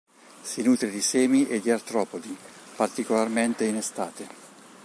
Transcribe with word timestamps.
Si 0.41 0.63
nutre 0.63 0.89
di 0.89 0.99
semi 0.99 1.47
e 1.47 1.59
di 1.59 1.69
artropodi, 1.69 2.35
particolarmente 2.75 3.65
in 3.65 3.75
estate. 3.75 4.27